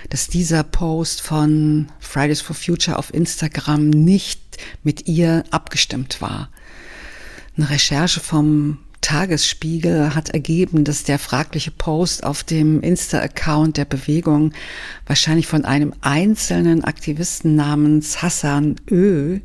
dass 0.10 0.28
dieser 0.28 0.64
Post 0.64 1.22
von 1.22 1.88
Fridays 2.00 2.42
for 2.42 2.56
Future 2.56 2.98
auf 2.98 3.14
Instagram 3.14 3.90
nicht 3.90 4.42
mit 4.84 5.08
ihr 5.08 5.46
abgestimmt 5.52 6.22
war. 6.22 6.50
Eine 7.56 7.70
Recherche 7.70 8.20
vom 8.20 8.80
Tagesspiegel 9.10 10.14
hat 10.14 10.30
ergeben, 10.30 10.84
dass 10.84 11.04
der 11.04 11.18
fragliche 11.18 11.72
Post 11.72 12.24
auf 12.24 12.44
dem 12.44 12.80
Insta-Account 12.82 13.78
der 13.78 13.86
Bewegung 13.86 14.54
wahrscheinlich 15.08 15.48
von 15.48 15.66
einem 15.66 15.96
einzelnen 16.02 16.84
Aktivisten 16.84 17.56
namens 17.56 18.22
Hassan 18.22 18.76
Ö 18.88 19.40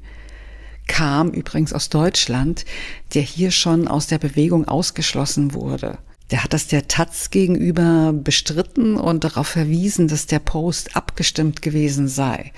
kam, 0.87 1.31
übrigens 1.31 1.73
aus 1.73 1.89
Deutschland, 1.89 2.67
der 3.15 3.23
hier 3.23 3.51
schon 3.51 3.89
aus 3.89 4.07
der 4.07 4.19
Bewegung 4.19 4.69
ausgeschlossen 4.69 5.55
wurde. 5.55 5.97
Der 6.31 6.45
hat 6.45 6.53
das 6.53 6.67
der 6.67 6.87
Taz 6.87 7.31
gegenüber 7.31 8.13
bestritten 8.13 8.97
und 8.97 9.25
darauf 9.25 9.49
verwiesen, 9.49 10.09
dass 10.09 10.27
der 10.27 10.41
Post 10.41 10.95
abgestimmt 10.95 11.63
gewesen 11.63 12.07
sei. 12.07 12.53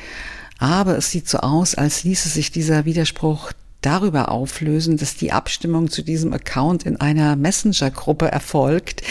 Aber 0.58 0.96
es 0.98 1.12
sieht 1.12 1.28
so 1.28 1.38
aus, 1.38 1.76
als 1.76 2.02
ließe 2.02 2.28
sich 2.28 2.50
dieser 2.50 2.84
Widerspruch 2.84 3.52
darüber 3.86 4.30
auflösen, 4.32 4.96
dass 4.96 5.14
die 5.14 5.30
Abstimmung 5.30 5.88
zu 5.88 6.02
diesem 6.02 6.32
Account 6.32 6.82
in 6.84 7.00
einer 7.00 7.36
Messenger-Gruppe 7.36 8.26
erfolgt, 8.26 9.02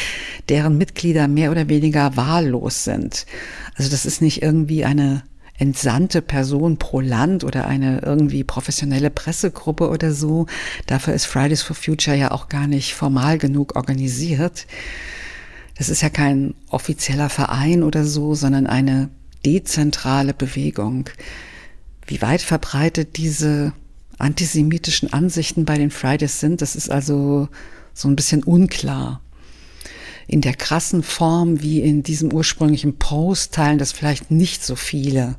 deren 0.49 0.77
Mitglieder 0.77 1.29
mehr 1.29 1.49
oder 1.51 1.69
weniger 1.69 2.17
wahllos 2.17 2.83
sind. 2.83 3.25
Also 3.75 3.89
das 3.89 4.05
ist 4.05 4.21
nicht 4.21 4.41
irgendwie 4.41 4.83
eine 4.83 5.23
entsandte 5.57 6.21
Person 6.21 6.77
pro 6.77 6.99
Land 6.99 7.45
oder 7.45 7.67
eine 7.67 7.99
irgendwie 7.99 8.43
professionelle 8.43 9.09
Pressegruppe 9.09 9.89
oder 9.89 10.11
so. 10.11 10.45
Dafür 10.87 11.13
ist 11.13 11.25
Fridays 11.25 11.61
for 11.61 11.75
Future 11.75 12.17
ja 12.17 12.31
auch 12.31 12.49
gar 12.49 12.67
nicht 12.67 12.95
formal 12.95 13.37
genug 13.37 13.77
organisiert. 13.77 14.67
Das 15.77 15.87
ist 15.87 16.01
ja 16.01 16.09
kein 16.09 16.53
offizieller 16.69 17.29
Verein 17.29 17.81
oder 17.81 18.03
so, 18.03 18.35
sondern 18.35 18.67
eine 18.67 19.09
dezentrale 19.45 20.33
Bewegung. 20.33 21.09
Wie 22.05 22.21
weit 22.21 22.41
verbreitet 22.41 23.15
diese 23.15 23.71
antisemitischen 24.17 25.11
Ansichten 25.13 25.65
bei 25.65 25.77
den 25.77 25.91
Fridays 25.91 26.39
sind. 26.39 26.61
Das 26.61 26.75
ist 26.75 26.89
also 26.89 27.49
so 27.93 28.07
ein 28.07 28.15
bisschen 28.15 28.43
unklar. 28.43 29.21
In 30.27 30.41
der 30.41 30.53
krassen 30.53 31.03
Form 31.03 31.61
wie 31.61 31.81
in 31.81 32.03
diesem 32.03 32.33
ursprünglichen 32.33 32.97
Post 32.97 33.53
teilen 33.53 33.77
das 33.77 33.91
vielleicht 33.91 34.31
nicht 34.31 34.63
so 34.63 34.75
viele. 34.75 35.35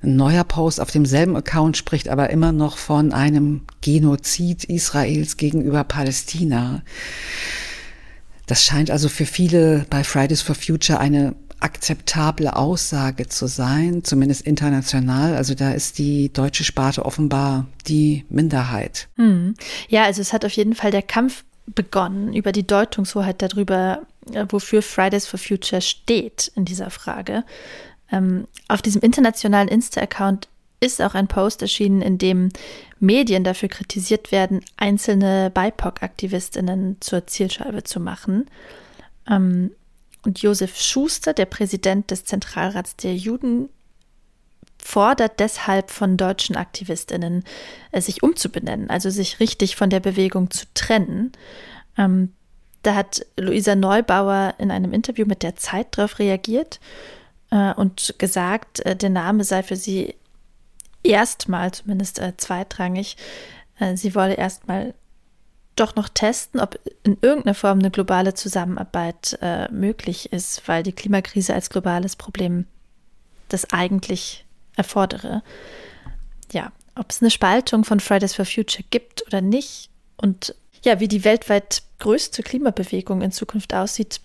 Ein 0.00 0.16
neuer 0.16 0.44
Post 0.44 0.80
auf 0.80 0.90
demselben 0.90 1.36
Account 1.36 1.76
spricht 1.76 2.08
aber 2.08 2.30
immer 2.30 2.52
noch 2.52 2.78
von 2.78 3.12
einem 3.12 3.62
Genozid 3.80 4.64
Israels 4.64 5.36
gegenüber 5.36 5.84
Palästina. 5.84 6.82
Das 8.46 8.64
scheint 8.64 8.90
also 8.90 9.08
für 9.08 9.26
viele 9.26 9.86
bei 9.90 10.04
Fridays 10.04 10.40
for 10.40 10.54
Future 10.54 11.00
eine 11.00 11.34
akzeptable 11.60 12.54
Aussage 12.54 13.28
zu 13.28 13.46
sein, 13.46 14.04
zumindest 14.04 14.42
international. 14.42 15.36
Also 15.36 15.54
da 15.54 15.72
ist 15.72 15.98
die 15.98 16.32
deutsche 16.32 16.64
Sparte 16.64 17.04
offenbar 17.04 17.66
die 17.86 18.24
Minderheit. 18.28 19.08
Hm. 19.16 19.54
Ja, 19.88 20.04
also 20.04 20.20
es 20.20 20.32
hat 20.32 20.44
auf 20.44 20.52
jeden 20.52 20.74
Fall 20.74 20.90
der 20.90 21.02
Kampf 21.02 21.44
begonnen 21.66 22.32
über 22.32 22.52
die 22.52 22.66
Deutungshoheit 22.66 23.42
darüber, 23.42 24.02
äh, 24.32 24.46
wofür 24.48 24.82
Fridays 24.82 25.26
for 25.26 25.38
Future 25.38 25.82
steht 25.82 26.50
in 26.54 26.64
dieser 26.64 26.90
Frage. 26.90 27.44
Ähm, 28.10 28.46
auf 28.68 28.80
diesem 28.80 29.02
internationalen 29.02 29.68
Insta-Account 29.68 30.48
ist 30.80 31.02
auch 31.02 31.14
ein 31.14 31.28
Post 31.28 31.60
erschienen, 31.62 32.02
in 32.02 32.18
dem 32.18 32.50
Medien 33.00 33.44
dafür 33.44 33.68
kritisiert 33.68 34.32
werden, 34.32 34.60
einzelne 34.76 35.50
BIPOC-AktivistInnen 35.50 36.96
zur 37.00 37.26
Zielscheibe 37.26 37.84
zu 37.84 38.00
machen. 38.00 38.46
Ähm, 39.28 39.72
und 40.28 40.42
Josef 40.42 40.78
Schuster, 40.78 41.32
der 41.32 41.46
Präsident 41.46 42.10
des 42.10 42.26
Zentralrats 42.26 42.96
der 42.96 43.16
Juden, 43.16 43.70
fordert 44.76 45.40
deshalb 45.40 45.90
von 45.90 46.18
deutschen 46.18 46.54
Aktivistinnen, 46.54 47.44
äh, 47.92 48.02
sich 48.02 48.22
umzubenennen, 48.22 48.90
also 48.90 49.08
sich 49.08 49.40
richtig 49.40 49.74
von 49.74 49.88
der 49.88 50.00
Bewegung 50.00 50.50
zu 50.50 50.66
trennen. 50.74 51.32
Ähm, 51.96 52.34
da 52.82 52.94
hat 52.94 53.24
Luisa 53.38 53.74
Neubauer 53.74 54.54
in 54.58 54.70
einem 54.70 54.92
Interview 54.92 55.24
mit 55.24 55.42
der 55.42 55.56
Zeit 55.56 55.96
darauf 55.96 56.18
reagiert 56.18 56.78
äh, 57.50 57.72
und 57.72 58.14
gesagt, 58.18 58.80
äh, 58.80 58.94
der 58.94 59.10
Name 59.10 59.44
sei 59.44 59.62
für 59.62 59.76
sie 59.76 60.14
erstmal, 61.02 61.72
zumindest 61.72 62.18
äh, 62.18 62.36
zweitrangig, 62.36 63.16
äh, 63.78 63.96
sie 63.96 64.14
wolle 64.14 64.34
erstmal 64.34 64.92
doch 65.80 65.94
noch 65.94 66.08
testen, 66.08 66.60
ob 66.60 66.78
in 67.02 67.18
irgendeiner 67.20 67.54
Form 67.54 67.78
eine 67.78 67.90
globale 67.90 68.34
Zusammenarbeit 68.34 69.38
äh, 69.40 69.70
möglich 69.72 70.32
ist, 70.32 70.66
weil 70.66 70.82
die 70.82 70.92
Klimakrise 70.92 71.54
als 71.54 71.70
globales 71.70 72.16
Problem 72.16 72.66
das 73.48 73.72
eigentlich 73.72 74.44
erfordere. 74.76 75.42
ja, 76.52 76.72
ob 76.94 77.10
es 77.10 77.22
eine 77.22 77.30
Spaltung 77.30 77.84
von 77.84 78.00
Fridays 78.00 78.34
for 78.34 78.44
Future 78.44 78.84
gibt 78.90 79.26
oder 79.26 79.40
nicht 79.40 79.90
und 80.16 80.54
ja, 80.84 81.00
wie 81.00 81.08
die 81.08 81.24
weltweit 81.24 81.82
größte 81.98 82.42
Klimabewegung 82.42 83.22
in 83.22 83.32
Zukunft 83.32 83.74
aussieht, 83.74 84.20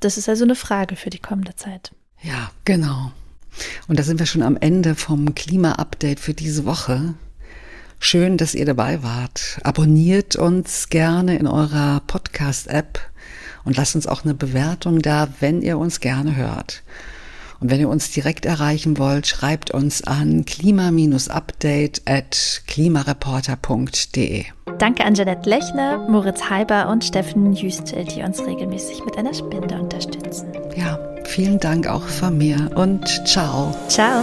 das 0.00 0.18
ist 0.18 0.28
also 0.28 0.44
eine 0.44 0.54
Frage 0.54 0.96
für 0.96 1.10
die 1.10 1.18
kommende 1.18 1.56
Zeit. 1.56 1.92
Ja, 2.22 2.50
genau. 2.64 3.12
Und 3.88 3.98
da 3.98 4.02
sind 4.02 4.18
wir 4.18 4.26
schon 4.26 4.42
am 4.42 4.56
Ende 4.56 4.94
vom 4.94 5.34
Klima-Update 5.34 6.20
für 6.20 6.34
diese 6.34 6.64
Woche. 6.64 7.14
Schön, 8.00 8.36
dass 8.36 8.54
ihr 8.54 8.64
dabei 8.64 9.02
wart. 9.02 9.58
Abonniert 9.64 10.36
uns 10.36 10.88
gerne 10.88 11.36
in 11.36 11.46
eurer 11.46 12.00
Podcast-App 12.06 13.00
und 13.64 13.76
lasst 13.76 13.96
uns 13.96 14.06
auch 14.06 14.24
eine 14.24 14.34
Bewertung 14.34 15.00
da, 15.00 15.28
wenn 15.40 15.62
ihr 15.62 15.78
uns 15.78 16.00
gerne 16.00 16.36
hört. 16.36 16.82
Und 17.60 17.70
wenn 17.70 17.80
ihr 17.80 17.88
uns 17.88 18.12
direkt 18.12 18.46
erreichen 18.46 18.98
wollt, 18.98 19.26
schreibt 19.26 19.72
uns 19.72 20.02
an 20.04 20.44
klima-update 20.44 22.02
at 22.06 22.62
klimareporter.de. 22.68 24.44
Danke 24.78 25.04
an 25.04 25.14
Janette 25.14 25.50
Lechner, 25.50 26.06
Moritz 26.08 26.48
Heiber 26.48 26.88
und 26.88 27.04
Steffen 27.04 27.52
Jüstel, 27.52 28.04
die 28.04 28.22
uns 28.22 28.40
regelmäßig 28.40 29.04
mit 29.04 29.18
einer 29.18 29.34
Spende 29.34 29.74
unterstützen. 29.80 30.52
Ja, 30.76 31.00
vielen 31.24 31.58
Dank 31.58 31.88
auch 31.88 32.06
von 32.06 32.38
mir 32.38 32.70
und 32.76 33.08
ciao. 33.26 33.74
Ciao. 33.88 34.22